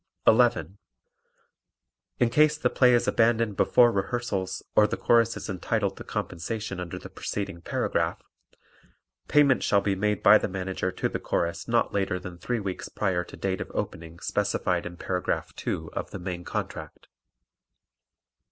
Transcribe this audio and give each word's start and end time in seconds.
11. 0.25 0.79
In 2.17 2.29
case 2.31 2.57
the 2.57 2.71
play 2.71 2.93
is 2.95 3.07
abandoned 3.07 3.55
before 3.55 3.91
rehearsals 3.91 4.63
or 4.75 4.87
the 4.87 4.97
Chorus 4.97 5.37
is 5.37 5.47
entitled 5.47 5.95
to 5.95 6.03
compensation 6.03 6.79
under 6.79 6.97
the 6.97 7.07
preceding 7.07 7.61
paragraph, 7.61 8.19
payment 9.27 9.61
shall 9.61 9.79
be 9.79 9.93
made 9.93 10.23
by 10.23 10.39
the 10.39 10.47
Manager 10.49 10.91
to 10.91 11.07
the 11.07 11.19
Chorus 11.19 11.67
not 11.67 11.93
later 11.93 12.17
than 12.17 12.39
three 12.39 12.59
weeks 12.59 12.89
prior 12.89 13.23
to 13.23 13.37
date 13.37 13.61
of 13.61 13.69
opening 13.75 14.17
specified 14.17 14.87
in 14.87 14.97
Paragraph 14.97 15.53
2 15.55 15.91
of 15.93 16.09
the 16.09 16.17
main 16.17 16.43
contract. 16.43 17.07